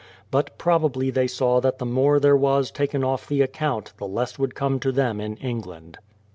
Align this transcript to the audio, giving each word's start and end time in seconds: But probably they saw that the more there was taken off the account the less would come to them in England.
But 0.31 0.57
probably 0.57 1.11
they 1.11 1.27
saw 1.27 1.59
that 1.61 1.77
the 1.77 1.85
more 1.85 2.19
there 2.19 2.35
was 2.35 2.71
taken 2.71 3.03
off 3.03 3.27
the 3.27 3.43
account 3.43 3.93
the 3.97 4.07
less 4.07 4.39
would 4.39 4.55
come 4.55 4.79
to 4.79 4.91
them 4.91 5.21
in 5.21 5.35
England. 5.37 5.99